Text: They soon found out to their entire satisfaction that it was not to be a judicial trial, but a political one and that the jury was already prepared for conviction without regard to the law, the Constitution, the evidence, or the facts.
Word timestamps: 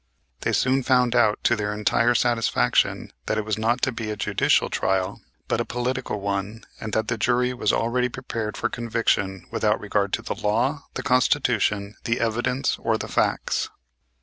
They 0.39 0.51
soon 0.51 0.81
found 0.81 1.15
out 1.15 1.37
to 1.43 1.55
their 1.55 1.75
entire 1.75 2.15
satisfaction 2.15 3.13
that 3.27 3.37
it 3.37 3.45
was 3.45 3.55
not 3.59 3.83
to 3.83 3.91
be 3.91 4.09
a 4.09 4.15
judicial 4.15 4.67
trial, 4.67 5.21
but 5.47 5.61
a 5.61 5.63
political 5.63 6.19
one 6.19 6.65
and 6.79 6.91
that 6.93 7.07
the 7.07 7.19
jury 7.19 7.53
was 7.53 7.71
already 7.71 8.09
prepared 8.09 8.57
for 8.57 8.67
conviction 8.67 9.45
without 9.51 9.79
regard 9.79 10.11
to 10.13 10.23
the 10.23 10.33
law, 10.33 10.85
the 10.95 11.03
Constitution, 11.03 11.97
the 12.05 12.19
evidence, 12.19 12.79
or 12.79 12.97
the 12.97 13.07
facts. 13.07 13.69